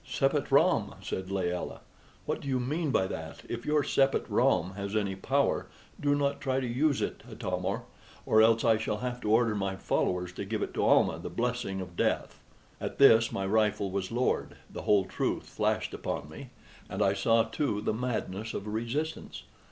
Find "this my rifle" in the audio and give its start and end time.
12.97-13.91